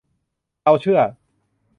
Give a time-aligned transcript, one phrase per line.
[0.63, 0.99] เราเชื่อ